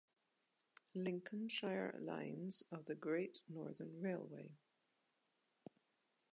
Lincolnshire 0.95 1.93
lines 1.99 2.63
of 2.71 2.85
the 2.85 2.95
Great 2.95 3.41
Northern 3.47 4.01
Railway 4.01 4.49